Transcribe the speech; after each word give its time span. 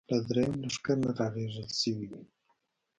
له 0.09 0.19
درېیم 0.29 0.53
لښکر 0.63 0.95
نه 1.05 1.11
را 1.17 1.27
لېږل 1.33 1.67
شوې 1.79 2.05
وې. 2.11 2.23